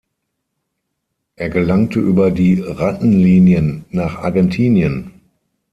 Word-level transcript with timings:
Er 1.35 1.51
gelangte 1.51 1.99
über 1.99 2.31
die 2.31 2.59
Rattenlinien 2.59 3.85
nach 3.91 4.15
Argentinien. 4.15 5.11